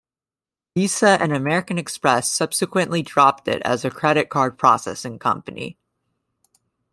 Visa 0.75 1.09
and 1.21 1.31
American 1.31 1.77
Express 1.77 2.31
subsequently 2.31 3.03
dropped 3.03 3.47
it 3.47 3.61
as 3.61 3.85
a 3.85 3.91
credit 3.91 4.31
card 4.31 4.57
processing 4.57 5.19
company. 5.19 5.77